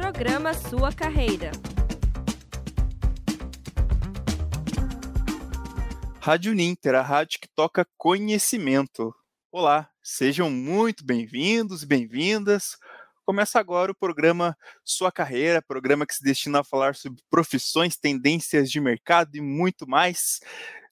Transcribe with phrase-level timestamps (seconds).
[0.00, 1.52] Programa Sua Carreira.
[6.18, 9.14] Rádio Ninter, a rádio que toca conhecimento.
[9.52, 12.78] Olá, sejam muito bem-vindos e bem-vindas.
[13.26, 18.70] Começa agora o programa Sua Carreira, programa que se destina a falar sobre profissões, tendências
[18.70, 20.40] de mercado e muito mais.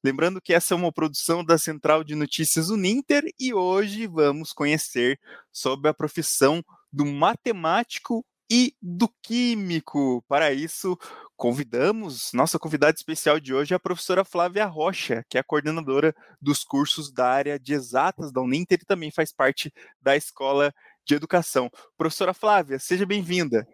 [0.05, 5.19] Lembrando que essa é uma produção da Central de Notícias Uninter e hoje vamos conhecer
[5.51, 6.63] sobre a profissão
[6.93, 10.25] do matemático e do químico.
[10.29, 10.99] Para isso,
[11.37, 16.65] convidamos, nossa convidada especial de hoje é a professora Flávia Rocha, que é coordenadora dos
[16.65, 20.73] cursos da área de exatas da Uninter e também faz parte da Escola
[21.05, 21.71] de Educação.
[21.97, 23.67] Professora Flávia, seja bem-vinda.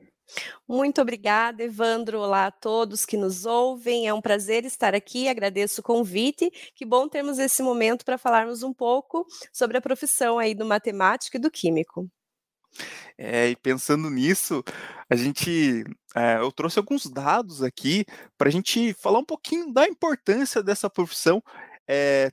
[0.67, 2.19] Muito obrigada, Evandro.
[2.19, 4.09] Olá a todos que nos ouvem.
[4.09, 5.29] É um prazer estar aqui.
[5.29, 6.51] Agradeço o convite.
[6.75, 11.37] Que bom termos esse momento para falarmos um pouco sobre a profissão aí do matemático
[11.37, 12.09] e do químico.
[13.17, 14.63] É, e pensando nisso,
[15.09, 18.05] a gente, é, eu trouxe alguns dados aqui
[18.37, 21.43] para a gente falar um pouquinho da importância dessa profissão,
[21.89, 22.31] é,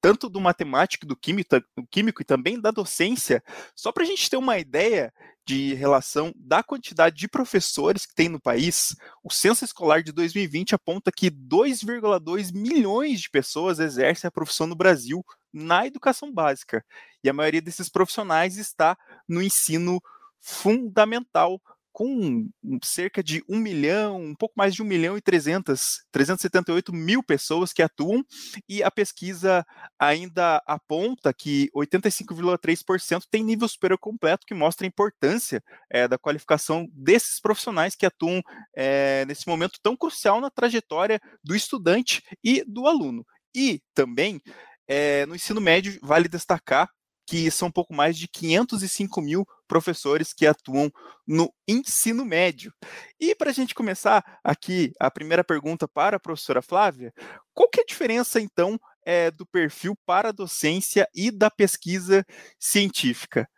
[0.00, 3.42] tanto do matemático, do químico, do químico e também da docência,
[3.74, 5.12] só para a gente ter uma ideia
[5.46, 10.74] de relação da quantidade de professores que tem no país, o censo escolar de 2020
[10.74, 16.84] aponta que 2,2 milhões de pessoas exercem a profissão no Brasil na educação básica.
[17.22, 18.96] E a maioria desses profissionais está
[19.28, 20.00] no ensino
[20.40, 21.60] fundamental,
[21.92, 22.48] com
[22.82, 27.72] cerca de 1 milhão, um pouco mais de 1 milhão e 300, 378 mil pessoas
[27.72, 28.24] que atuam,
[28.66, 29.64] e a pesquisa
[29.98, 36.88] ainda aponta que 85,3% tem nível superior completo, que mostra a importância é, da qualificação
[36.92, 38.42] desses profissionais que atuam
[38.74, 43.24] é, nesse momento tão crucial na trajetória do estudante e do aluno.
[43.54, 44.40] E também
[44.88, 46.88] é, no ensino médio, vale destacar
[47.26, 50.90] que são um pouco mais de 505 mil professores que atuam
[51.26, 52.72] no ensino médio.
[53.18, 57.12] E para a gente começar aqui, a primeira pergunta para a professora Flávia,
[57.54, 62.24] qual que é a diferença, então, é, do perfil para a docência e da pesquisa
[62.58, 63.48] científica?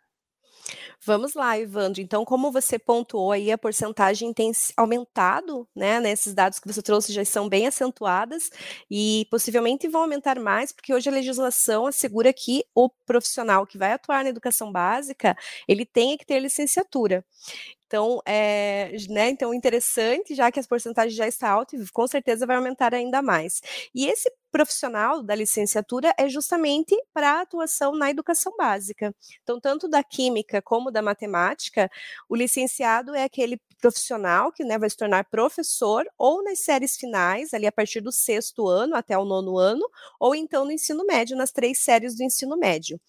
[1.03, 2.01] Vamos lá, Evandro.
[2.01, 5.99] Então, como você pontuou aí, a porcentagem tem aumentado, né?
[5.99, 8.49] Nesses dados que você trouxe já são bem acentuadas
[8.89, 13.91] e possivelmente vão aumentar mais, porque hoje a legislação assegura que o profissional que vai
[13.93, 15.35] atuar na educação básica,
[15.67, 17.23] ele tenha que ter licenciatura.
[17.87, 22.55] Então, é, né, então interessante, já que as porcentagens já está alta, com certeza vai
[22.55, 23.61] aumentar ainda mais.
[23.93, 29.13] E esse profissional da licenciatura é justamente para a atuação na educação básica.
[29.43, 31.91] Então, tanto da química como da matemática,
[32.29, 37.53] o licenciado é aquele profissional que né, vai se tornar professor ou nas séries finais,
[37.53, 39.87] ali a partir do sexto ano até o nono ano,
[40.19, 42.99] ou então no ensino médio, nas três séries do ensino médio.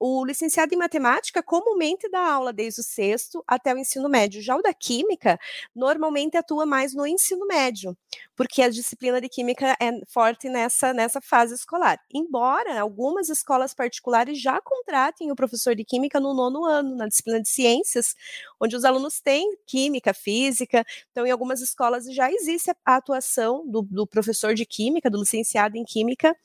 [0.00, 4.40] O licenciado em matemática comumente dá aula desde o sexto até o ensino médio.
[4.40, 5.38] Já o da química
[5.74, 7.94] normalmente atua mais no ensino médio,
[8.34, 12.00] porque a disciplina de química é forte nessa, nessa fase escolar.
[12.10, 17.42] Embora algumas escolas particulares já contratem o professor de química no nono ano, na disciplina
[17.42, 18.14] de ciências,
[18.58, 20.84] onde os alunos têm química, física.
[21.10, 25.76] Então, em algumas escolas já existe a atuação do, do professor de química, do licenciado
[25.76, 26.36] em química,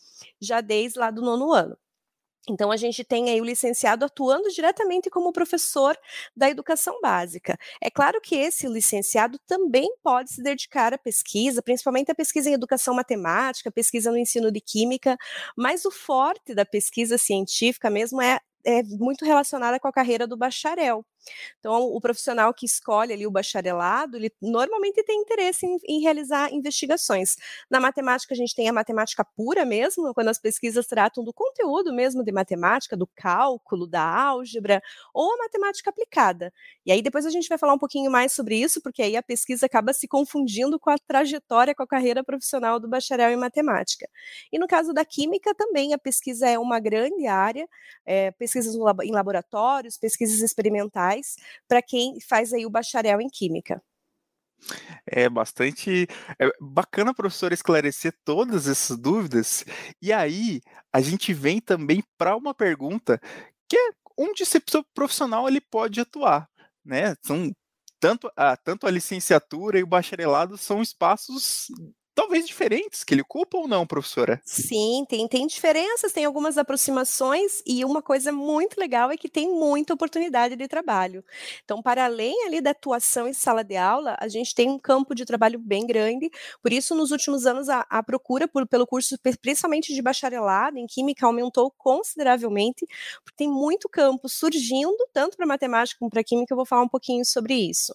[0.42, 1.78] já desde lá do nono ano.
[2.50, 5.96] Então, a gente tem aí o licenciado atuando diretamente como professor
[6.36, 7.58] da educação básica.
[7.82, 12.54] É claro que esse licenciado também pode se dedicar à pesquisa, principalmente à pesquisa em
[12.54, 15.18] educação matemática, pesquisa no ensino de química,
[15.56, 20.36] mas o forte da pesquisa científica mesmo é é muito relacionada com a carreira do
[20.36, 21.06] bacharel.
[21.60, 26.54] Então, o profissional que escolhe ali o bacharelado, ele normalmente tem interesse em, em, realizar
[26.54, 27.36] investigações.
[27.70, 31.94] Na matemática, a gente tem a matemática pura mesmo, quando as pesquisas tratam do conteúdo
[31.94, 34.82] mesmo de matemática, do cálculo, da álgebra,
[35.14, 36.54] ou a matemática aplicada.
[36.86, 39.24] E aí depois a gente vai falar um pouquinho mais sobre isso, porque aí a
[39.24, 44.08] pesquisa acaba se confundindo com a trajetória, com a carreira profissional do bacharel em matemática.
[44.52, 47.68] E no caso da química também, a pesquisa é uma grande área,
[48.06, 51.09] é, pesquisas em laboratórios, pesquisas experimentais,
[51.68, 53.82] para quem faz aí o bacharel em Química.
[55.06, 56.08] É bastante
[56.38, 59.64] é bacana, professor, esclarecer todas essas dúvidas.
[60.02, 60.62] E aí,
[60.92, 63.20] a gente vem também para uma pergunta
[63.70, 64.62] que é onde esse
[64.94, 66.50] profissional ele pode atuar,
[66.84, 67.16] né?
[67.22, 67.52] São
[68.00, 71.68] tanto a, tanto a licenciatura e o bacharelado são espaços
[72.20, 74.42] talvez diferentes que ele ocupa ou não, professora?
[74.44, 79.48] Sim, tem, tem diferenças, tem algumas aproximações e uma coisa muito legal é que tem
[79.50, 81.24] muita oportunidade de trabalho.
[81.64, 85.16] Então, para além ali da atuação em sala de aula, a gente tem um campo
[85.16, 86.30] de trabalho bem grande,
[86.62, 90.88] por isso nos últimos anos a, a procura por, pelo curso, principalmente de bacharelado em
[90.88, 92.86] Química, aumentou consideravelmente,
[93.24, 96.90] porque tem muito campo surgindo, tanto para matemática como para Química, eu vou falar um
[96.90, 97.94] pouquinho sobre isso.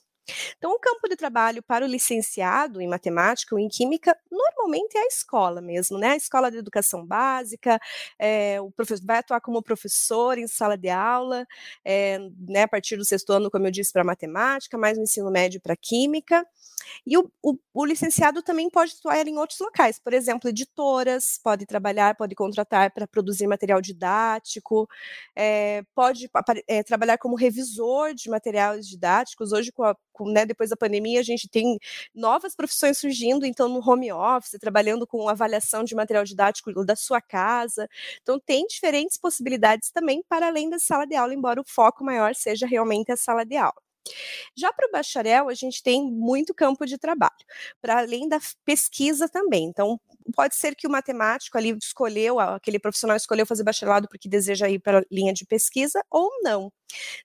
[0.56, 5.02] Então, o campo de trabalho para o licenciado em matemática ou em química, normalmente é
[5.02, 6.10] a escola mesmo, né?
[6.12, 7.78] A escola de educação básica,
[8.18, 11.46] é, o professor vai atuar como professor em sala de aula,
[11.84, 12.18] é,
[12.48, 15.60] né, a partir do sexto ano, como eu disse, para matemática, mais no ensino médio
[15.60, 16.46] para química.
[17.06, 21.66] E o, o, o, licenciado também pode atuar em outros locais, por exemplo, editoras, pode
[21.66, 24.88] trabalhar, pode contratar para produzir material didático,
[25.36, 26.30] é, pode
[26.68, 29.52] é, trabalhar como revisor de materiais didáticos.
[29.52, 31.78] Hoje, com a, né, depois da pandemia, a gente tem
[32.14, 37.20] novas profissões surgindo, então, no home office, trabalhando com avaliação de material didático da sua
[37.20, 37.88] casa.
[38.22, 42.34] Então, tem diferentes possibilidades também para além da sala de aula, embora o foco maior
[42.34, 43.83] seja realmente a sala de aula.
[44.56, 47.32] Já para o bacharel, a gente tem muito campo de trabalho,
[47.80, 49.64] para além da pesquisa também.
[49.64, 50.00] Então,
[50.34, 54.78] pode ser que o matemático ali escolheu, aquele profissional escolheu fazer bacharelado porque deseja ir
[54.78, 56.72] para a linha de pesquisa ou não.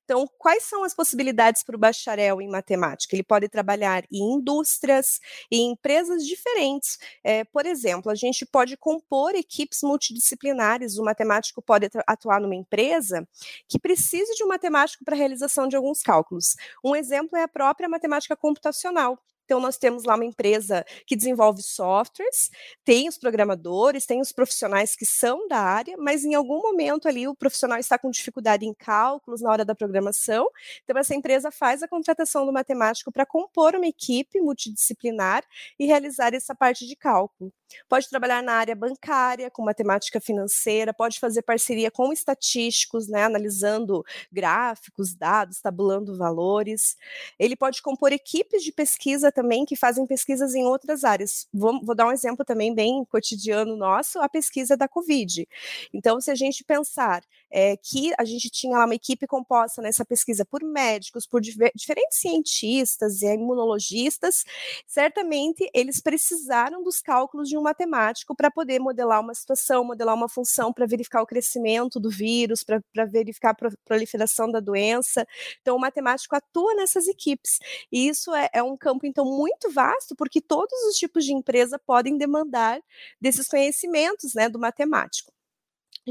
[0.04, 3.16] Então, quais são as possibilidades para o bacharel em matemática?
[3.16, 5.20] Ele pode trabalhar em indústrias,
[5.52, 6.98] em empresas diferentes.
[7.24, 10.98] É, por exemplo, a gente pode compor equipes multidisciplinares.
[10.98, 13.28] O matemático pode atuar numa empresa
[13.68, 16.56] que precise de um matemático para a realização de alguns cálculos.
[16.84, 19.20] Um exemplo é a própria matemática computacional.
[19.50, 22.52] Então, nós temos lá uma empresa que desenvolve softwares,
[22.86, 27.28] tem os programadores, tem os profissionais que são da área, mas em algum momento ali
[27.28, 30.48] o profissional está com dificuldade em cálculos na hora da programação.
[30.84, 35.44] Então, essa empresa faz a contratação do matemático para compor uma equipe multidisciplinar
[35.80, 37.52] e realizar essa parte de cálculo.
[37.88, 44.04] Pode trabalhar na área bancária, com matemática financeira, pode fazer parceria com estatísticos, né, analisando
[44.32, 46.98] gráficos, dados, tabulando valores.
[47.38, 51.48] Ele pode compor equipes de pesquisa também que fazem pesquisas em outras áreas.
[51.54, 55.48] Vou, vou dar um exemplo também bem cotidiano nosso, a pesquisa da Covid.
[55.94, 60.06] Então, se a gente pensar é, que a gente tinha lá uma equipe composta nessa
[60.06, 64.44] pesquisa por médicos, por diferentes cientistas e imunologistas,
[64.88, 70.30] certamente eles precisaram dos cálculos de um matemático para poder modelar uma situação, modelar uma
[70.30, 75.26] função para verificar o crescimento do vírus, para verificar a proliferação da doença.
[75.62, 77.60] Então, o matemático atua nessas equipes.
[77.92, 81.80] E isso é, é um campo, então, muito vasto, porque todos os tipos de empresa
[81.80, 82.80] podem demandar
[83.22, 85.32] desses conhecimentos né, do matemático.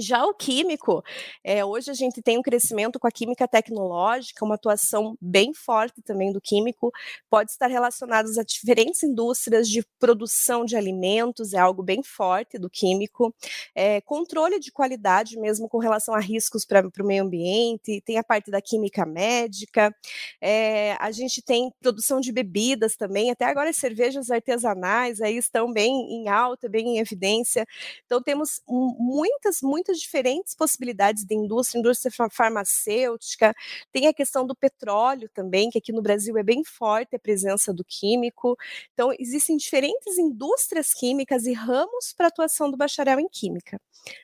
[0.00, 1.02] Já o químico,
[1.42, 6.02] é, hoje a gente tem um crescimento com a química tecnológica, uma atuação bem forte
[6.02, 6.92] também do químico,
[7.30, 12.68] pode estar relacionado a diferentes indústrias de produção de alimentos, é algo bem forte do
[12.68, 13.34] químico,
[13.74, 18.24] é, controle de qualidade mesmo com relação a riscos para o meio ambiente, tem a
[18.24, 19.94] parte da química médica,
[20.40, 25.72] é, a gente tem produção de bebidas também, até agora as cervejas artesanais aí estão
[25.72, 27.66] bem em alta, bem em evidência,
[28.04, 33.54] então temos muitas, muitas muitas diferentes possibilidades de indústria, indústria farmacêutica,
[33.90, 37.72] tem a questão do petróleo também, que aqui no Brasil é bem forte a presença
[37.72, 38.56] do químico.
[38.92, 43.80] Então, existem diferentes indústrias químicas e ramos para atuação do bacharel em química.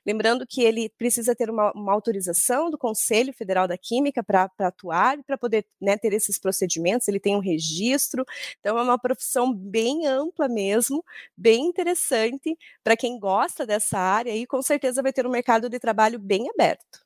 [0.07, 5.23] Lembrando que ele precisa ter uma, uma autorização do Conselho Federal da Química para atuar,
[5.25, 8.25] para poder né, ter esses procedimentos, ele tem um registro,
[8.61, 11.05] então é uma profissão bem ampla mesmo,
[11.37, 15.79] bem interessante para quem gosta dessa área e com certeza vai ter um mercado de
[15.79, 17.05] trabalho bem aberto.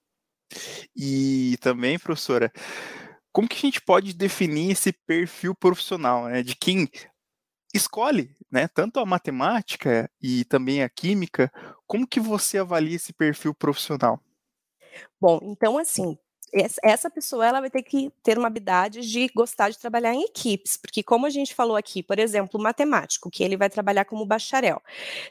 [0.96, 2.50] E também, professora,
[3.32, 6.88] como que a gente pode definir esse perfil profissional, né, de quem
[7.74, 11.52] escolhe, né, tanto a matemática e também a química,
[11.86, 14.20] como que você avalia esse perfil profissional?
[15.20, 16.18] Bom, então assim,
[16.82, 20.76] essa pessoa ela vai ter que ter uma habilidade de gostar de trabalhar em equipes,
[20.76, 24.24] porque como a gente falou aqui, por exemplo, o matemático, que ele vai trabalhar como
[24.26, 24.82] bacharel.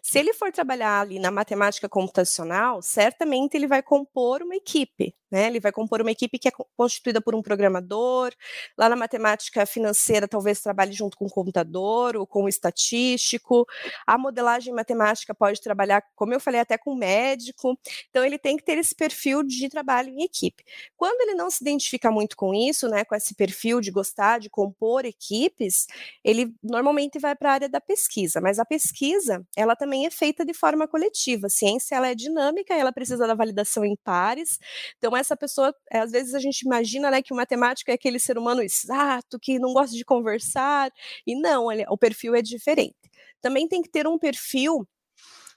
[0.01, 5.47] Se ele for trabalhar ali na matemática computacional, certamente ele vai compor uma equipe, né?
[5.47, 8.31] Ele vai compor uma equipe que é constituída por um programador.
[8.77, 13.65] Lá na matemática financeira, talvez trabalhe junto com o computador ou com o estatístico.
[14.05, 17.77] A modelagem matemática pode trabalhar, como eu falei, até com médico.
[18.09, 20.63] Então, ele tem que ter esse perfil de trabalho em equipe.
[20.95, 24.49] Quando ele não se identifica muito com isso, né, com esse perfil de gostar de
[24.49, 25.87] compor equipes,
[26.23, 28.39] ele normalmente vai para a área da pesquisa.
[28.41, 31.47] Mas a pesquisa, ela também é feita de forma coletiva.
[31.47, 34.59] A ciência, ela é dinâmica, ela precisa da validação em pares.
[34.97, 38.19] Então, essa pessoa, eh, às vezes a gente imagina, né, que o matemático é aquele
[38.19, 40.91] ser humano exato, que não gosta de conversar,
[41.25, 42.95] e não, ele, o perfil é diferente.
[43.41, 44.87] Também tem que ter um perfil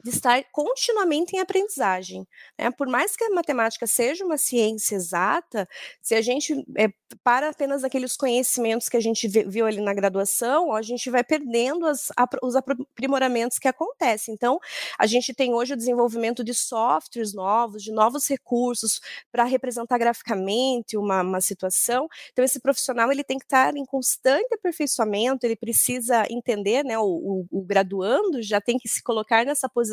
[0.02, 2.26] de estar continuamente em aprendizagem.
[2.58, 2.70] Né?
[2.70, 5.68] Por mais que a matemática seja uma ciência exata,
[6.00, 6.88] se a gente é,
[7.22, 11.86] para apenas aqueles conhecimentos que a gente viu ali na graduação, a gente vai perdendo
[11.86, 12.08] as,
[12.42, 14.34] os aprimoramentos que acontecem.
[14.34, 14.58] Então,
[14.98, 20.96] a gente tem hoje o desenvolvimento de softwares novos, de novos recursos para representar graficamente
[20.96, 22.08] uma, uma situação.
[22.32, 27.04] Então, esse profissional ele tem que estar em constante aperfeiçoamento, ele precisa entender, né, o,
[27.04, 29.89] o, o graduando já tem que se colocar nessa posição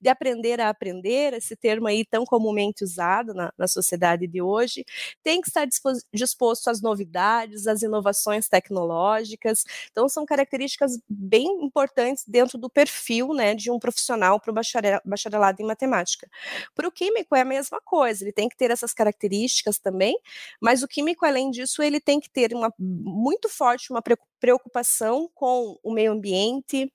[0.00, 4.84] de aprender a aprender, esse termo aí tão comumente usado na, na sociedade de hoje,
[5.22, 5.66] tem que estar
[6.12, 9.64] disposto às novidades, às inovações tecnológicas.
[9.90, 14.54] Então, são características bem importantes dentro do perfil né, de um profissional para o
[15.04, 16.28] bacharelado em matemática.
[16.74, 20.16] Para o químico é a mesma coisa, ele tem que ter essas características também,
[20.60, 24.02] mas o químico, além disso, ele tem que ter uma muito forte uma
[24.44, 26.92] preocupação com o meio ambiente,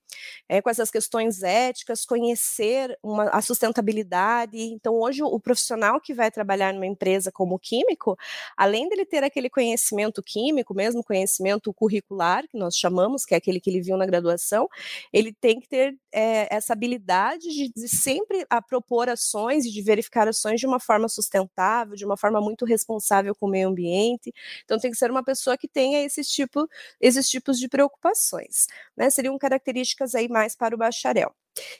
[0.47, 4.55] é, com essas questões éticas, conhecer uma, a sustentabilidade.
[4.55, 8.15] Então, hoje, o profissional que vai trabalhar numa empresa como químico,
[8.55, 13.59] além dele ter aquele conhecimento químico, mesmo conhecimento curricular, que nós chamamos, que é aquele
[13.59, 14.67] que ele viu na graduação,
[15.11, 20.27] ele tem que ter é, essa habilidade de, de sempre propor ações e de verificar
[20.27, 24.31] ações de uma forma sustentável, de uma forma muito responsável com o meio ambiente.
[24.65, 26.67] Então, tem que ser uma pessoa que tenha esse tipo,
[27.01, 29.09] esses tipos tipos de preocupações, né?
[29.09, 31.33] Seriam características aí mais para o bacharel.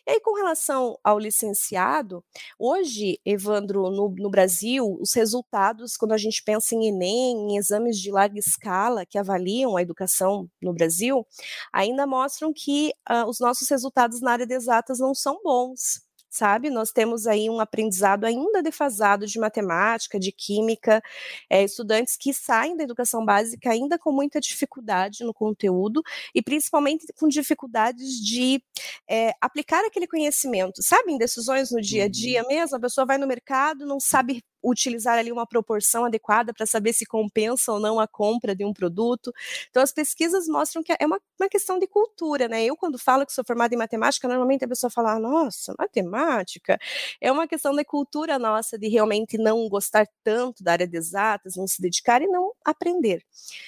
[0.06, 2.24] E aí, com relação ao licenciado,
[2.58, 7.98] hoje, Evandro, no, no, Brasil, os resultados, quando a gente pensa em Enem, em exames
[7.98, 11.26] de larga escala que avaliam a educação no Brasil,
[11.72, 16.70] ainda mostram que uh, os nossos resultados na área de exatas não são bons sabe?
[16.70, 21.02] Nós temos aí um aprendizado ainda defasado de matemática, de química,
[21.50, 26.02] é, estudantes que saem da educação básica ainda com muita dificuldade no conteúdo
[26.34, 28.62] e principalmente com dificuldades de
[29.10, 31.12] é, aplicar aquele conhecimento, sabe?
[31.12, 32.48] Em decisões no dia a dia uhum.
[32.48, 36.94] mesmo, a pessoa vai no mercado, não sabe utilizar ali uma proporção adequada para saber
[36.94, 39.34] se compensa ou não a compra de um produto.
[39.70, 42.64] Então, as pesquisas mostram que é uma, uma questão de cultura, né?
[42.66, 46.78] Eu, quando falo que sou formada em matemática, normalmente a pessoa fala, nossa, matemática.
[47.22, 51.56] É uma questão da cultura nossa de realmente não gostar tanto da área de exatas,
[51.56, 53.24] não se dedicar e não aprender.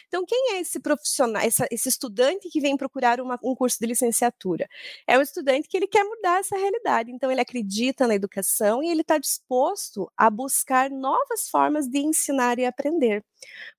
[0.08, 3.88] Então, quem é esse profissional, essa, esse estudante que vem procurar uma, um curso de
[3.88, 4.68] licenciatura?
[5.08, 7.12] É um estudante que ele quer mudar essa realidade.
[7.12, 12.60] Então, ele acredita na educação e ele está disposto a buscar novas formas de ensinar
[12.60, 13.24] e aprender.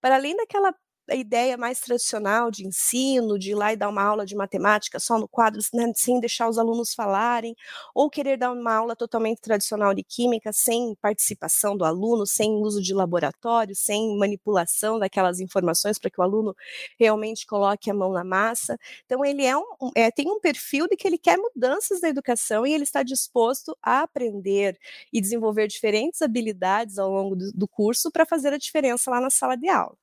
[0.00, 0.74] Para além daquela
[1.10, 4.98] a ideia mais tradicional de ensino, de ir lá e dar uma aula de matemática
[5.00, 7.54] só no quadro, né, sem deixar os alunos falarem,
[7.94, 12.82] ou querer dar uma aula totalmente tradicional de química, sem participação do aluno, sem uso
[12.82, 16.54] de laboratório, sem manipulação daquelas informações para que o aluno
[16.98, 18.78] realmente coloque a mão na massa.
[19.04, 19.64] Então, ele é um,
[19.96, 23.76] é, tem um perfil de que ele quer mudanças na educação e ele está disposto
[23.82, 24.78] a aprender
[25.12, 29.30] e desenvolver diferentes habilidades ao longo do, do curso para fazer a diferença lá na
[29.30, 30.01] sala de aula.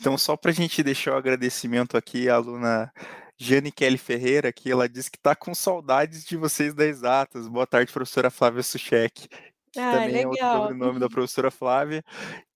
[0.00, 2.92] Então, só para a gente deixar o agradecimento aqui à aluna
[3.38, 7.48] Jane Kelly Ferreira, que ela disse que está com saudades de vocês da Exatas.
[7.48, 9.28] Boa tarde, professora Flávia Suchek.
[9.76, 10.34] Ah, também legal.
[10.36, 12.04] é o sobrenome da professora Flávia.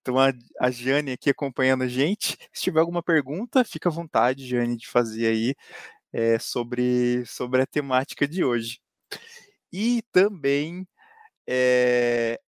[0.01, 2.37] Então, a, a Jane aqui acompanhando a gente.
[2.53, 5.55] Se tiver alguma pergunta, fica à vontade, Jane, de fazer aí
[6.13, 8.79] é, sobre, sobre a temática de hoje.
[9.71, 10.87] E também,
[11.47, 12.39] é,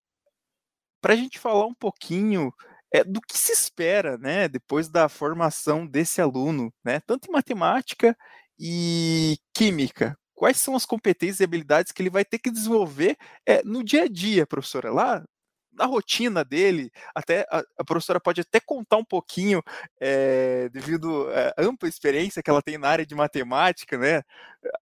[1.02, 2.54] para a gente falar um pouquinho
[2.92, 8.16] é, do que se espera, né, depois da formação desse aluno, né, tanto em matemática
[8.60, 10.18] e química.
[10.36, 14.04] Quais são as competências e habilidades que ele vai ter que desenvolver é, no dia
[14.04, 14.92] a dia, professora?
[14.92, 15.24] Lá
[15.72, 19.64] na rotina dele, até a, a professora pode até contar um pouquinho,
[20.00, 21.28] é, devido
[21.58, 24.22] à ampla experiência que ela tem na área de matemática, né?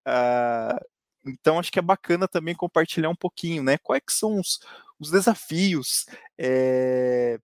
[0.04, 0.78] Ah,
[1.26, 3.78] então acho que é bacana também compartilhar um pouquinho, né?
[3.78, 4.60] Quais são os,
[4.98, 6.06] os desafios
[6.38, 7.38] é,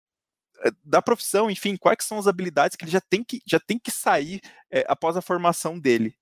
[0.85, 3.91] da profissão, enfim, quais são as habilidades que ele já tem que, já tem que
[3.91, 4.41] sair
[4.71, 6.17] é, após a formação dele.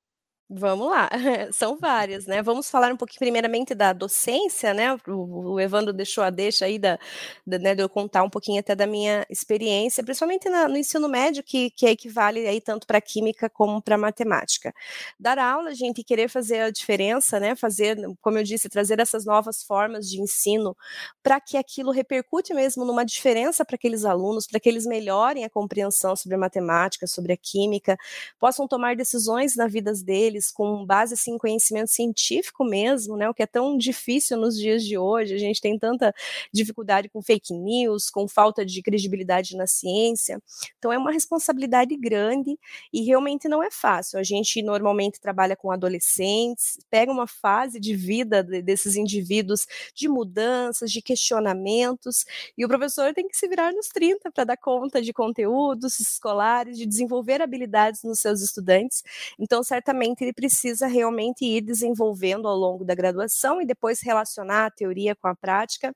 [0.55, 1.09] Vamos lá,
[1.51, 2.43] são várias, né?
[2.43, 4.95] Vamos falar um pouquinho primeiramente da docência, né?
[5.09, 6.99] O, o Evandro deixou a deixa aí da,
[7.47, 11.09] da, né, de eu contar um pouquinho até da minha experiência, principalmente na, no ensino
[11.09, 14.75] médio, que, que equivale aí tanto para química como para matemática.
[15.19, 17.57] Dar aula, gente, e querer fazer a diferença, né?
[17.57, 20.77] Fazer, como eu disse, trazer essas novas formas de ensino
[21.23, 25.51] para que aquilo repercute mesmo numa diferença para aqueles alunos, para que eles melhorem a
[25.51, 27.97] compreensão sobre a matemática, sobre a química,
[28.39, 33.29] possam tomar decisões na vida deles melhores, com base assim, em conhecimento científico mesmo, né?
[33.29, 35.35] O que é tão difícil nos dias de hoje.
[35.35, 36.13] A gente tem tanta
[36.53, 40.43] dificuldade com fake news, com falta de credibilidade na ciência.
[40.79, 42.59] Então é uma responsabilidade grande
[42.93, 44.19] e realmente não é fácil.
[44.19, 50.91] A gente normalmente trabalha com adolescentes, pega uma fase de vida desses indivíduos de mudanças,
[50.91, 52.25] de questionamentos,
[52.57, 56.77] e o professor tem que se virar nos 30 para dar conta de conteúdos escolares,
[56.79, 59.03] de desenvolver habilidades nos seus estudantes.
[59.39, 64.71] Então, certamente, ele precisa realmente ir desenvolvendo ao longo da graduação e depois relacionar a
[64.71, 65.95] teoria com a prática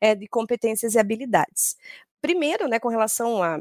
[0.00, 1.76] é, de competências e habilidades.
[2.20, 3.60] Primeiro, né, com relação a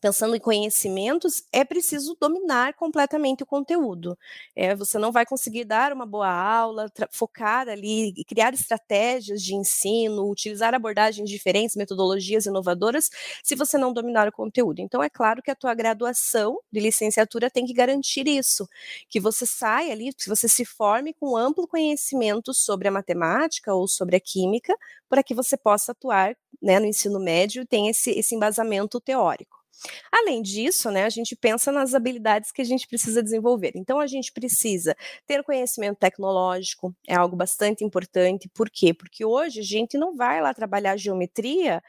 [0.00, 4.18] pensando em conhecimentos, é preciso dominar completamente o conteúdo.
[4.54, 10.28] É, você não vai conseguir dar uma boa aula, focar ali, criar estratégias de ensino,
[10.30, 13.10] utilizar abordagens diferentes, metodologias inovadoras,
[13.42, 14.80] se você não dominar o conteúdo.
[14.80, 18.68] Então, é claro que a tua graduação de licenciatura tem que garantir isso,
[19.08, 23.86] que você saia ali, que você se forme com amplo conhecimento sobre a matemática ou
[23.88, 24.74] sobre a química,
[25.08, 29.63] para que você possa atuar né, no ensino médio e tenha esse, esse embasamento teórico.
[30.10, 33.72] Além disso, né, a gente pensa nas habilidades que a gente precisa desenvolver.
[33.74, 38.48] Então, a gente precisa ter conhecimento tecnológico, é algo bastante importante.
[38.54, 38.94] Por quê?
[38.94, 41.82] Porque hoje a gente não vai lá trabalhar geometria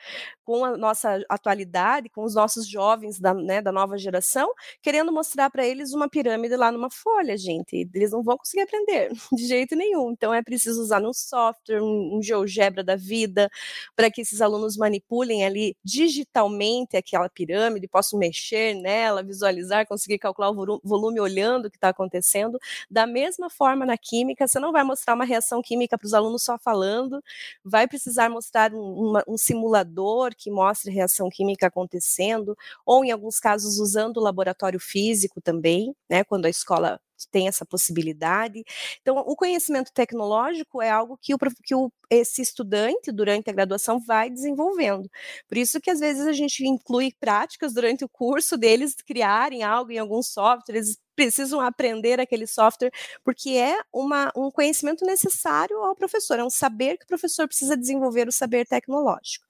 [0.44, 4.51] com a nossa atualidade, com os nossos jovens da, né, da nova geração,
[4.82, 7.89] querendo mostrar para eles uma pirâmide lá numa folha, gente.
[7.94, 10.12] Eles não vão conseguir aprender de jeito nenhum.
[10.12, 13.50] Então, é preciso usar um software, um, um GeoGebra da vida,
[13.96, 20.20] para que esses alunos manipulem ali digitalmente aquela pirâmide ele posso mexer nela, visualizar, conseguir
[20.20, 22.60] calcular o volume olhando o que está acontecendo.
[22.89, 26.44] Da mesma forma, na química, você não vai mostrar uma reação química para os alunos
[26.44, 27.22] só falando,
[27.63, 33.39] vai precisar mostrar um, uma, um simulador que mostre reação química acontecendo, ou em alguns
[33.39, 37.00] casos usando o laboratório físico também, né, quando a escola
[37.31, 38.63] tem essa possibilidade.
[39.01, 44.00] Então, o conhecimento tecnológico é algo que, o, que o, esse estudante, durante a graduação,
[44.00, 45.10] vai desenvolvendo.
[45.48, 49.91] Por isso que, às vezes, a gente inclui práticas durante o curso deles criarem algo
[49.91, 50.81] em algum software,
[51.15, 52.91] precisam aprender aquele software,
[53.24, 57.77] porque é uma, um conhecimento necessário ao professor, é um saber que o professor precisa
[57.77, 59.45] desenvolver o saber tecnológico.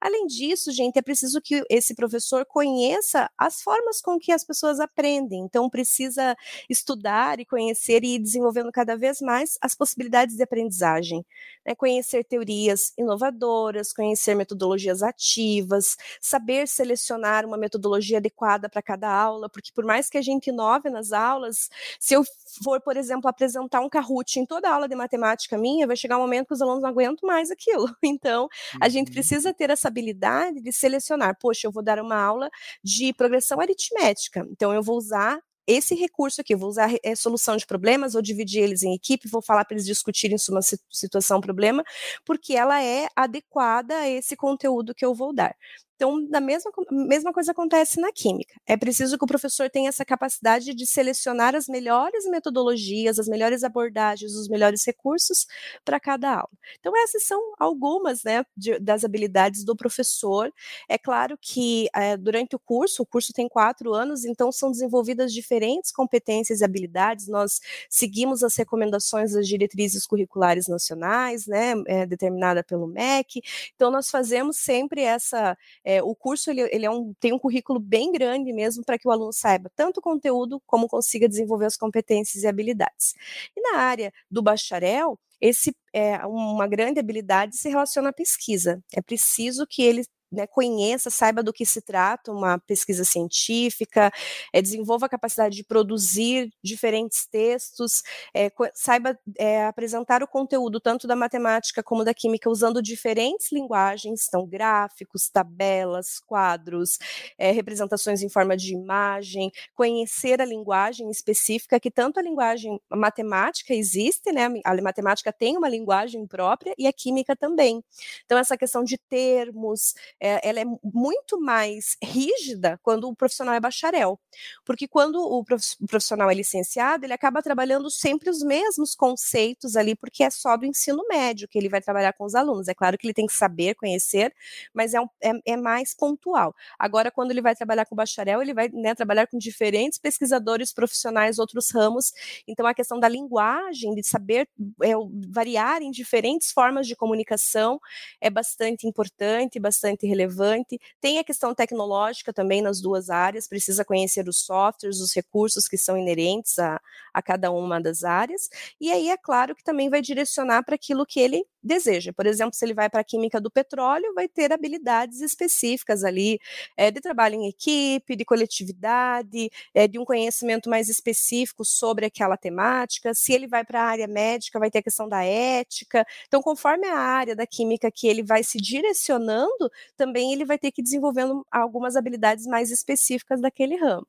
[0.00, 4.80] Além disso, gente, é preciso que esse professor conheça as formas com que as pessoas
[4.80, 5.40] aprendem.
[5.40, 6.36] Então, precisa
[6.68, 11.24] estudar e conhecer e ir desenvolvendo cada vez mais as possibilidades de aprendizagem.
[11.64, 11.74] Né?
[11.74, 19.70] Conhecer teorias inovadoras, conhecer metodologias ativas, saber selecionar uma metodologia adequada para cada aula, porque
[19.72, 22.22] por mais que a gente inove nas aulas, se eu
[22.62, 26.20] for, por exemplo, apresentar um Kahoot em toda aula de matemática minha, vai chegar um
[26.20, 27.86] momento que os alunos não aguentam mais aquilo.
[28.12, 28.46] Então,
[28.80, 29.14] a gente uhum.
[29.14, 31.36] precisa ter essa habilidade de selecionar.
[31.40, 32.50] Poxa, eu vou dar uma aula
[32.84, 37.66] de progressão aritmética, então eu vou usar esse recurso aqui, vou usar é, solução de
[37.66, 40.60] problemas, vou dividir eles em equipe, vou falar para eles discutirem uma
[40.90, 41.84] situação, problema,
[42.24, 45.54] porque ela é adequada a esse conteúdo que eu vou dar.
[46.02, 48.60] Então, da mesma, mesma coisa acontece na química.
[48.66, 53.62] É preciso que o professor tenha essa capacidade de selecionar as melhores metodologias, as melhores
[53.62, 55.46] abordagens, os melhores recursos
[55.84, 56.50] para cada aula.
[56.80, 60.52] Então, essas são algumas né, de, das habilidades do professor.
[60.88, 65.32] É claro que é, durante o curso, o curso tem quatro anos, então são desenvolvidas
[65.32, 67.28] diferentes competências e habilidades.
[67.28, 73.40] Nós seguimos as recomendações das diretrizes curriculares nacionais, né, é, determinada pelo MEC.
[73.76, 75.56] Então, nós fazemos sempre essa.
[75.96, 79.06] É, o curso ele, ele é um, tem um currículo bem grande mesmo para que
[79.06, 83.14] o aluno saiba tanto o conteúdo como consiga desenvolver as competências e habilidades.
[83.56, 88.82] E na área do bacharel, esse é uma grande habilidade se relaciona à pesquisa.
[88.94, 94.10] É preciso que ele né, conheça, saiba do que se trata uma pesquisa científica,
[94.52, 98.02] é, desenvolva a capacidade de produzir diferentes textos,
[98.34, 104.26] é, saiba é, apresentar o conteúdo tanto da matemática como da química usando diferentes linguagens,
[104.26, 106.98] então gráficos, tabelas, quadros,
[107.38, 114.32] representações em forma de imagem, conhecer a linguagem específica, que tanto a linguagem matemática existe,
[114.32, 117.82] né, a matemática tem uma linguagem própria e a química também.
[118.24, 123.60] Então, essa questão de termos, é, ela é muito mais rígida quando o profissional é
[123.60, 124.20] bacharel,
[124.64, 125.44] porque quando o
[125.88, 130.64] profissional é licenciado, ele acaba trabalhando sempre os mesmos conceitos ali, porque é só do
[130.64, 132.68] ensino médio que ele vai trabalhar com os alunos.
[132.68, 134.32] É claro que ele tem que saber, conhecer,
[134.72, 136.54] mas é, um, é, é mais pontual.
[136.78, 141.40] Agora, quando ele vai trabalhar com bacharel, ele vai né, trabalhar com diferentes pesquisadores profissionais,
[141.40, 142.12] outros ramos.
[142.46, 144.48] Então, a questão da linguagem, de saber
[144.84, 144.92] é,
[145.32, 147.80] variar em diferentes formas de comunicação,
[148.20, 150.78] é bastante importante, bastante relevante.
[151.00, 155.78] Tem a questão tecnológica também nas duas áreas, precisa conhecer os softwares, os recursos que
[155.78, 156.80] são inerentes a,
[157.12, 158.48] a cada uma das áreas.
[158.80, 162.12] E aí é claro que também vai direcionar para aquilo que ele deseja.
[162.12, 166.38] Por exemplo, se ele vai para a química do petróleo, vai ter habilidades específicas ali
[166.76, 172.36] é, de trabalho em equipe, de coletividade, é, de um conhecimento mais específico sobre aquela
[172.36, 173.14] temática.
[173.14, 176.04] Se ele vai para a área médica, vai ter a questão da ética.
[176.26, 180.72] Então, conforme a área da química que ele vai se direcionando, também ele vai ter
[180.72, 184.06] que desenvolvendo algumas habilidades mais específicas daquele ramo.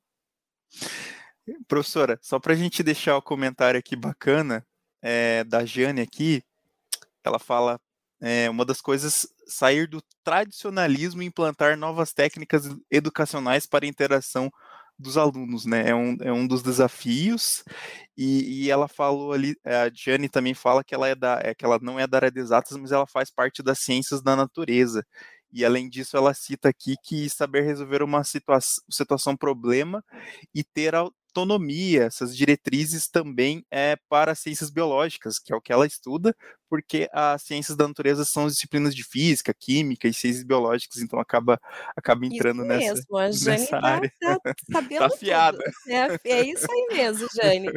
[1.67, 4.65] Professora, só para a gente deixar o comentário aqui bacana
[5.01, 6.41] é, da Jane aqui,
[7.29, 7.79] ela fala
[8.21, 14.49] é, uma das coisas sair do tradicionalismo e implantar novas técnicas educacionais para a interação
[14.97, 15.89] dos alunos, né?
[15.89, 17.63] É um, é um dos desafios.
[18.17, 21.65] E, e ela falou ali, a Jane também fala que ela é da, é que
[21.65, 25.05] ela não é da área de exatas, mas ela faz parte das ciências da natureza.
[25.51, 30.03] E além disso, ela cita aqui que saber resolver uma situação, situação problema
[30.53, 30.95] e ter
[31.33, 36.35] autonomia, essas diretrizes também é para ciências biológicas, que é o que ela estuda,
[36.69, 41.59] porque as ciências da natureza são disciplinas de física, química e ciências biológicas, então acaba,
[41.95, 44.13] acaba entrando nessa, mesmo, a Jane nessa tá, área.
[44.19, 44.39] Tá,
[44.99, 45.63] tá afiada.
[45.87, 47.71] É, é, isso aí mesmo, Jane.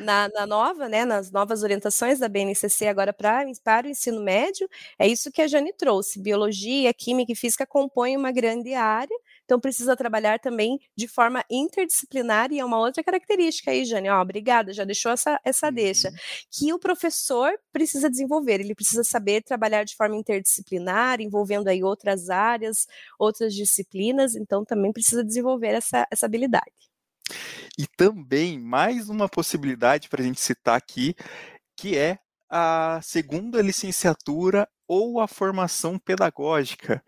[0.00, 4.68] Na, na, nova, né, nas novas orientações da BNCC agora pra, para o ensino médio,
[4.98, 6.20] é isso que a Jane trouxe.
[6.20, 9.16] Biologia, química e física compõem uma grande área,
[9.50, 14.22] então precisa trabalhar também de forma interdisciplinar e é uma outra característica aí, Jane, ó,
[14.22, 15.72] obrigada, já deixou essa, essa uhum.
[15.72, 16.12] deixa,
[16.48, 22.30] que o professor precisa desenvolver, ele precisa saber trabalhar de forma interdisciplinar, envolvendo aí outras
[22.30, 22.86] áreas,
[23.18, 26.70] outras disciplinas, então também precisa desenvolver essa, essa habilidade.
[27.76, 31.16] E também mais uma possibilidade para a gente citar aqui,
[31.76, 37.02] que é a segunda licenciatura ou a formação pedagógica.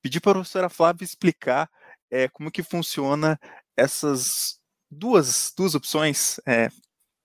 [0.00, 1.70] Pedi para a professora Flávia explicar
[2.12, 3.40] é, como que funciona
[3.76, 6.38] essas duas, duas opções?
[6.46, 6.68] É,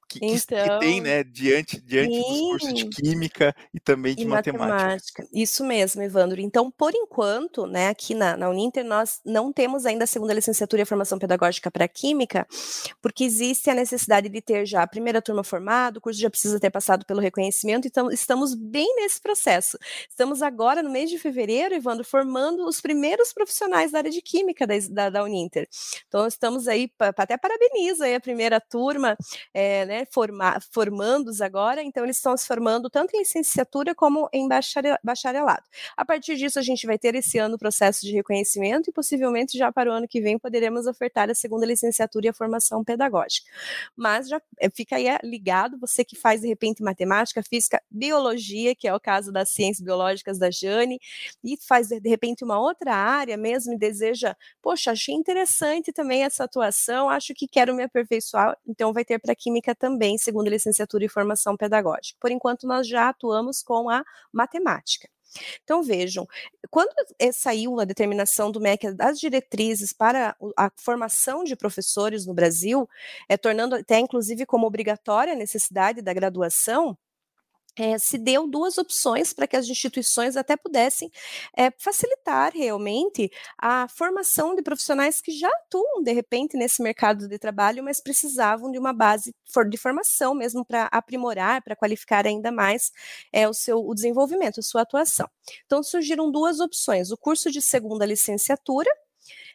[0.07, 4.25] que, então, que, tem, né, diante, diante dos cursos de química e também de e
[4.25, 4.73] matemática.
[4.73, 5.27] matemática.
[5.33, 6.39] Isso mesmo, Evandro.
[6.39, 10.81] Então, por enquanto, né, aqui na, na Uninter, nós não temos ainda a segunda licenciatura
[10.81, 12.47] e formação pedagógica para química,
[13.01, 16.59] porque existe a necessidade de ter já a primeira turma formada, o curso já precisa
[16.59, 19.77] ter passado pelo reconhecimento, então estamos bem nesse processo.
[20.09, 24.65] Estamos agora, no mês de fevereiro, Evandro, formando os primeiros profissionais da área de química
[24.65, 25.67] da, da, da Uninter.
[26.07, 29.17] Então, estamos aí, até parabenizo aí a primeira turma,
[29.53, 34.29] é, né, né, forma, formandos agora, então eles estão se formando tanto em licenciatura como
[34.31, 35.63] em bacharelado.
[35.95, 39.57] A partir disso, a gente vai ter esse ano o processo de reconhecimento e possivelmente
[39.57, 43.47] já para o ano que vem poderemos ofertar a segunda licenciatura e a formação pedagógica.
[43.95, 48.75] Mas já eh, fica aí eh, ligado, você que faz de repente matemática, física, biologia,
[48.75, 50.99] que é o caso das ciências biológicas da Jane,
[51.43, 56.43] e faz de repente uma outra área mesmo e deseja, poxa, achei interessante também essa
[56.43, 61.05] atuação, acho que quero me aperfeiçoar, então vai ter para química também também segundo licenciatura
[61.05, 62.17] e formação pedagógica.
[62.19, 65.07] Por enquanto, nós já atuamos com a matemática.
[65.63, 66.27] Então, vejam,
[66.69, 66.93] quando
[67.33, 72.89] saiu a determinação do MEC das diretrizes para a formação de professores no Brasil,
[73.29, 76.97] é, tornando até inclusive como obrigatória a necessidade da graduação,
[77.77, 81.11] é, se deu duas opções para que as instituições até pudessem
[81.55, 87.37] é, facilitar realmente a formação de profissionais que já atuam, de repente, nesse mercado de
[87.37, 89.33] trabalho, mas precisavam de uma base
[89.69, 92.91] de formação mesmo para aprimorar, para qualificar ainda mais
[93.31, 95.29] é, o seu o desenvolvimento, a sua atuação.
[95.65, 98.89] Então, surgiram duas opções: o curso de segunda licenciatura,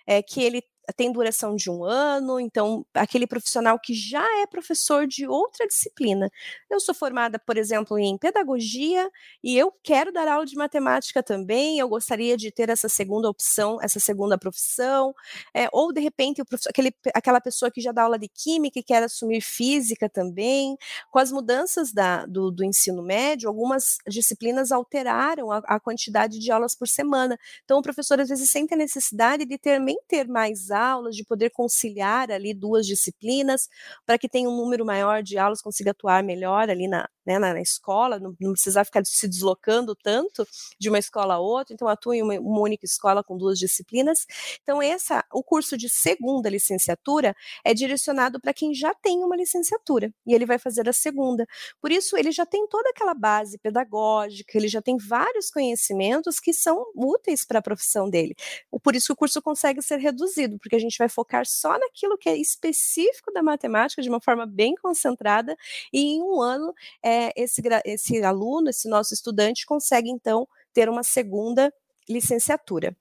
[0.06, 0.62] é, que ele
[0.96, 6.28] tem duração de um ano, então aquele profissional que já é professor de outra disciplina.
[6.70, 9.08] Eu sou formada, por exemplo, em pedagogia
[9.42, 13.78] e eu quero dar aula de matemática também, eu gostaria de ter essa segunda opção,
[13.80, 15.14] essa segunda profissão,
[15.54, 19.02] é, ou de repente aquele, aquela pessoa que já dá aula de química e quer
[19.02, 20.76] assumir física também.
[21.10, 26.50] Com as mudanças da, do, do ensino médio, algumas disciplinas alteraram a, a quantidade de
[26.50, 27.38] aulas por semana.
[27.64, 31.50] Então o professor às vezes sente a necessidade de também ter mais aulas, de poder
[31.50, 33.68] conciliar ali duas disciplinas,
[34.06, 37.54] para que tenha um número maior de aulas, consiga atuar melhor ali na, né, na,
[37.54, 40.46] na, escola, não, não, precisar ficar se deslocando tanto
[40.78, 44.26] de uma escola a outra, então atua em uma, uma, única escola com duas disciplinas.
[44.62, 50.12] Então, essa, o curso de segunda licenciatura é direcionado para quem já tem uma licenciatura,
[50.26, 51.46] e ele vai fazer a segunda.
[51.80, 56.52] Por isso, ele já tem toda aquela base pedagógica, ele já tem vários conhecimentos que
[56.52, 58.34] são úteis para a profissão dele.
[58.82, 62.28] Por isso, o curso consegue ser reduzido, porque a gente vai focar só naquilo que
[62.28, 65.56] é específico da matemática, de uma forma bem concentrada,
[65.92, 70.88] e em um ano é, é, esse, esse aluno, esse nosso estudante, consegue então ter
[70.88, 71.72] uma segunda
[72.08, 72.96] licenciatura.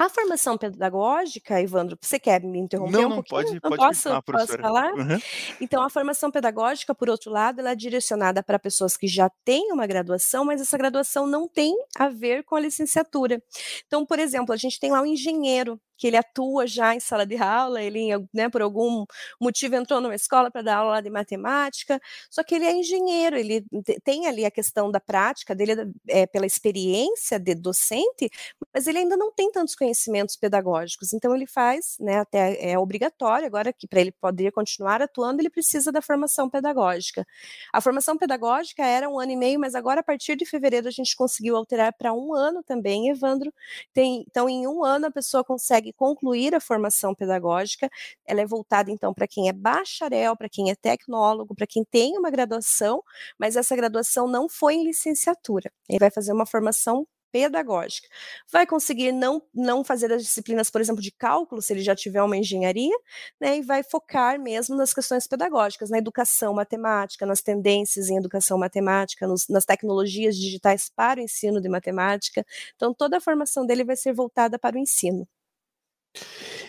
[0.00, 3.42] A formação pedagógica, Evandro, você quer me interromper não, um não, pouquinho?
[3.42, 4.94] Pode, não pode posso, posso falar?
[4.94, 5.18] Uhum.
[5.60, 9.70] Então, a formação pedagógica, por outro lado, ela é direcionada para pessoas que já têm
[9.70, 13.42] uma graduação, mas essa graduação não tem a ver com a licenciatura.
[13.86, 17.26] Então, por exemplo, a gente tem lá um engenheiro que ele atua já em sala
[17.26, 19.04] de aula, ele, né, por algum
[19.38, 23.62] motivo entrou numa escola para dar aula de matemática, só que ele é engenheiro, ele
[24.02, 28.30] tem ali a questão da prática dele é, pela experiência de docente,
[28.72, 33.46] mas ele ainda não tem tantos conhecimentos pedagógicos, então ele faz, né, até é obrigatório
[33.46, 37.26] agora que para ele poder continuar atuando, ele precisa da formação pedagógica.
[37.74, 40.90] A formação pedagógica era um ano e meio, mas agora a partir de fevereiro a
[40.90, 43.52] gente conseguiu alterar para um ano também, Evandro.
[43.92, 47.88] Tem, então, em um ano a pessoa consegue consegue concluir a formação pedagógica,
[48.26, 52.16] ela é voltada então para quem é bacharel, para quem é tecnólogo, para quem tem
[52.18, 53.02] uma graduação,
[53.38, 55.70] mas essa graduação não foi em licenciatura.
[55.88, 58.08] Ele vai fazer uma formação pedagógica.
[58.50, 62.20] Vai conseguir não, não fazer as disciplinas, por exemplo, de cálculo, se ele já tiver
[62.22, 62.96] uma engenharia,
[63.40, 68.58] né, e vai focar mesmo nas questões pedagógicas, na educação matemática, nas tendências em educação
[68.58, 72.44] matemática, nos, nas tecnologias digitais para o ensino de matemática.
[72.74, 75.28] Então, toda a formação dele vai ser voltada para o ensino.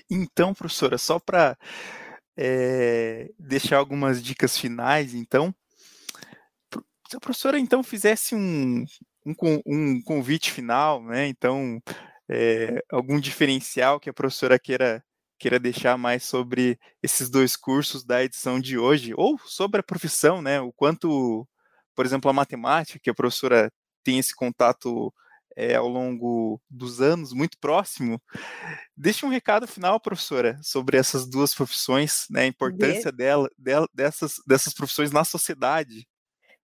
[0.10, 1.58] Então, professora, só para
[2.38, 5.54] é, eh, deixar algumas dicas finais, então,
[7.10, 8.86] se a professora então fizesse um,
[9.25, 11.27] um, um convite final, né?
[11.27, 11.82] Então,
[12.30, 15.04] é, algum diferencial que a professora queira
[15.39, 20.39] queira deixar mais sobre esses dois cursos da edição de hoje, ou sobre a profissão,
[20.41, 20.62] né?
[20.62, 21.47] O quanto,
[21.95, 23.71] por exemplo, a matemática, que a professora
[24.04, 25.12] tem esse contato
[25.55, 28.21] é, ao longo dos anos, muito próximo.
[28.95, 34.35] Deixe um recado final, professora, sobre essas duas profissões, né, a importância dela, dela, dessas,
[34.47, 36.07] dessas profissões na sociedade.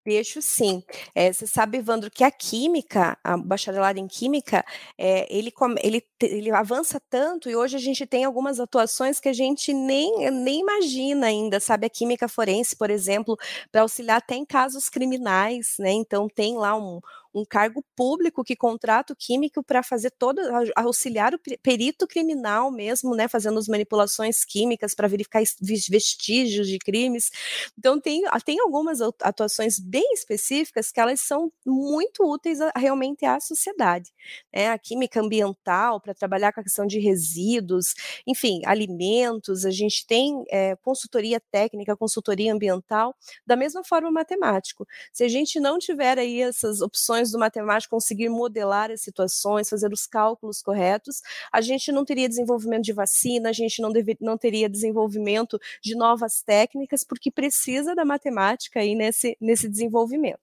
[0.08, 0.82] Deixo sim.
[1.13, 4.63] É, você sabe, Evandro, que a química, a bacharelado em química,
[4.97, 5.52] é, ele,
[5.84, 10.32] ele, ele avança tanto e hoje a gente tem algumas atuações que a gente nem,
[10.32, 11.88] nem imagina ainda, sabe?
[11.88, 13.38] A química forense, por exemplo,
[13.69, 15.91] para auxiliar até em casos criminais, né?
[15.91, 17.02] Então tem lá um,
[17.39, 20.41] um cargo público que contrata o químico para fazer todo,
[20.76, 27.30] auxiliar o perito criminal mesmo, né, fazendo as manipulações químicas para verificar vestígios de crimes.
[27.78, 33.39] Então tem, tem algumas atuações bem específicas que elas são muito úteis a, realmente à
[33.39, 34.12] sociedade.
[34.54, 34.69] Né?
[34.69, 37.93] A química ambiental para trabalhar com a questão de resíduos,
[38.26, 44.86] enfim, alimentos, a gente tem é, consultoria técnica, consultoria ambiental, da mesma forma matemático.
[45.12, 49.92] Se a gente não tiver aí essas opções do matemático conseguir modelar as situações, fazer
[49.92, 54.38] os cálculos corretos, a gente não teria desenvolvimento de vacina, a gente não, deve, não
[54.38, 60.40] teria desenvolvimento de novas técnicas, porque precisa da matemática aí nesse, nesse desenvolvimento.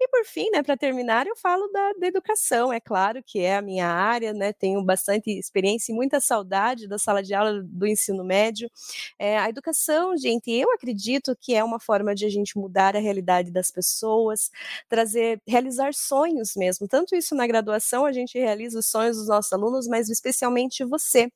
[0.00, 3.56] E por fim, né, para terminar, eu falo da, da, educação, é claro que é
[3.56, 7.86] a minha área, né, tenho bastante experiência e muita saudade da sala de aula do
[7.86, 8.70] ensino médio.
[9.18, 13.00] É, a educação, gente, eu acredito que é uma forma de a gente mudar a
[13.00, 14.50] realidade das pessoas,
[14.88, 16.86] trazer, realizar sonhos sonhos mesmo.
[16.86, 21.30] Tanto isso na graduação, a gente realiza os sonhos dos nossos alunos, mas especialmente você,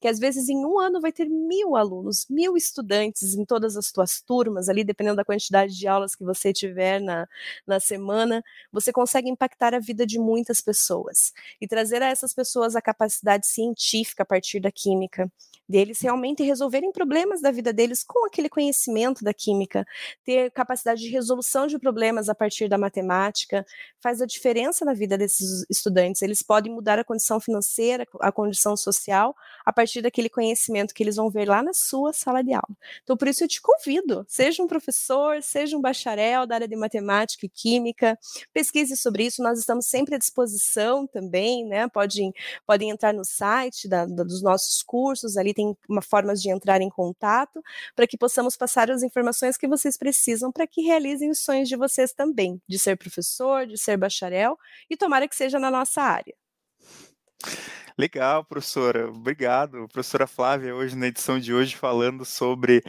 [0.00, 3.86] que às vezes em um ano vai ter mil alunos, mil estudantes em todas as
[3.86, 7.26] suas turmas, ali, dependendo da quantidade de aulas que você tiver na,
[7.66, 12.76] na semana, você consegue impactar a vida de muitas pessoas e trazer a essas pessoas
[12.76, 15.30] a capacidade científica a partir da química,
[15.68, 19.86] deles realmente resolverem problemas da vida deles com aquele conhecimento da química,
[20.24, 23.64] ter capacidade de resolução de problemas a partir da matemática,
[24.00, 26.22] faz a diferença na vida desses estudantes.
[26.22, 31.16] Eles podem mudar a condição financeira, a condição social, a partir daquele conhecimento que eles
[31.16, 32.76] vão ver lá na sua sala de aula.
[33.02, 36.76] Então, por isso eu te convido, seja um professor, seja um bacharel da área de
[36.76, 38.18] matemática e química,
[38.52, 41.88] pesquise sobre isso, nós estamos sempre à disposição também, né?
[41.88, 42.32] Podem,
[42.66, 46.80] podem entrar no site da, da, dos nossos cursos, ali tem uma formas de entrar
[46.80, 47.62] em contato,
[47.94, 51.76] para que possamos passar as informações que vocês precisam para que realizem os sonhos de
[51.76, 54.56] vocês também, de ser professor, de ser bacharel bacharel
[54.88, 56.34] e tomara que seja na nossa área.
[57.98, 59.08] Legal, professora.
[59.08, 59.88] Obrigado.
[59.88, 62.82] Professora Flávia, hoje na edição de hoje, falando sobre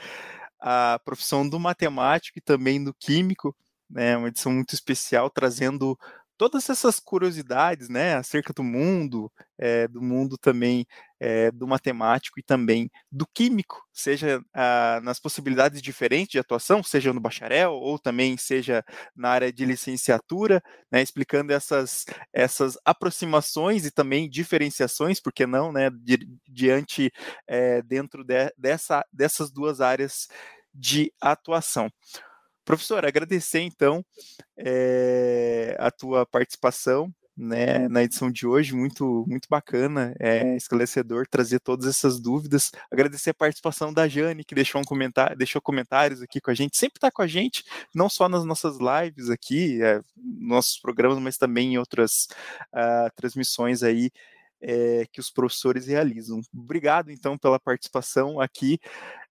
[0.60, 3.56] a profissão do matemático e também do químico,
[3.90, 4.18] né?
[4.18, 5.98] Uma edição muito especial, trazendo
[6.38, 10.86] todas essas curiosidades, né, acerca do mundo, é, do mundo também
[11.20, 17.14] é, do matemático e também do químico, seja ah, nas possibilidades diferentes de atuação, seja
[17.14, 18.84] no bacharel ou também seja
[19.16, 25.72] na área de licenciatura, né, explicando essas, essas aproximações e também diferenciações, por que não,
[25.72, 26.18] né, di,
[26.48, 27.12] diante,
[27.48, 30.28] é, dentro de, dessa, dessas duas áreas
[30.74, 31.90] de atuação.
[32.66, 34.04] Professor, agradecer então
[34.58, 41.60] é, a tua participação né, na edição de hoje, muito, muito bacana, é esclarecedor trazer
[41.60, 42.72] todas essas dúvidas.
[42.90, 46.78] Agradecer a participação da Jane, que deixou um comentário, deixou comentários aqui com a gente,
[46.78, 51.38] sempre está com a gente, não só nas nossas lives aqui, é, nossos programas, mas
[51.38, 52.28] também em outras
[52.74, 54.12] uh, transmissões aí
[54.62, 56.42] é, que os professores realizam.
[56.54, 58.80] Obrigado, então, pela participação aqui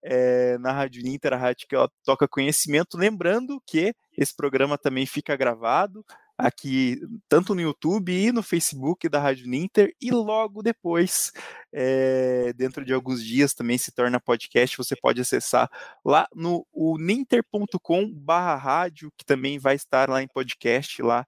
[0.03, 2.97] é, na Rádio Inter, a rádio que toca conhecimento.
[2.97, 6.05] Lembrando que esse programa também fica gravado
[6.37, 11.33] aqui, tanto no YouTube e no Facebook da Rádio Ninter, e logo depois,
[11.73, 14.77] é, dentro de alguns dias, também se torna podcast.
[14.77, 15.71] Você pode acessar
[16.05, 16.67] lá no
[16.99, 21.27] ninter.com barra rádio, que também vai estar lá em podcast lá.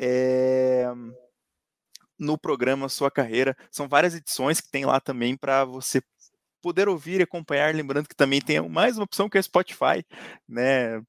[0.00, 0.86] É,
[2.20, 3.56] no programa Sua Carreira.
[3.70, 6.02] São várias edições que tem lá também para você
[6.62, 7.74] poder ouvir e acompanhar.
[7.74, 10.04] Lembrando que também tem mais uma opção que é Spotify,
[10.48, 11.00] né?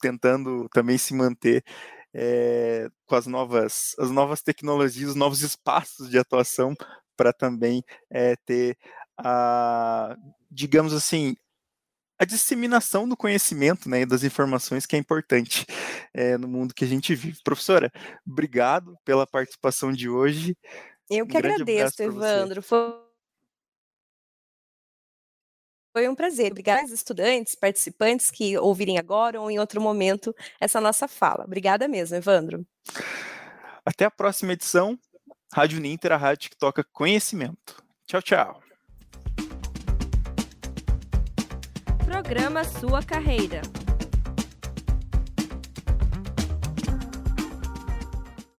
[0.00, 1.64] Tentando também se manter
[2.12, 6.74] é, com as novas, as novas tecnologias, os novos espaços de atuação
[7.16, 8.76] para também é, ter
[9.18, 10.16] a,
[10.50, 11.36] digamos assim,
[12.18, 15.66] a disseminação do conhecimento né, e das informações que é importante
[16.14, 17.42] é, no mundo que a gente vive.
[17.42, 17.90] Professora,
[18.26, 20.56] obrigado pela participação de hoje.
[21.10, 22.62] Eu que um agradeço, Evandro.
[22.62, 23.06] Foi...
[25.92, 26.50] Foi um prazer.
[26.50, 31.44] Obrigada aos estudantes, participantes que ouvirem agora ou em outro momento essa nossa fala.
[31.44, 32.66] Obrigada mesmo, Evandro.
[33.84, 34.98] Até a próxima edição.
[35.54, 37.82] Rádio Ninter, a rádio que toca conhecimento.
[38.06, 38.65] Tchau, tchau.
[42.26, 43.62] Programa Sua Carreira.